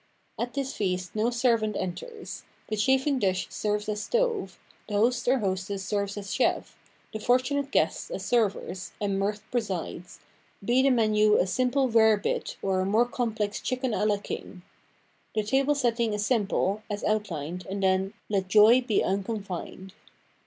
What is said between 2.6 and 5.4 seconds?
the chafing dish serves as stove, the host or